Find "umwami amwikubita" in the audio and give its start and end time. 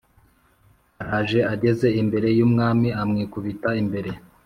2.47-3.69